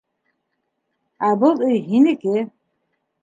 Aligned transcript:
Ә 1.27 1.29
был 1.43 1.61
өй 1.67 1.77
һинеке. 1.91 2.35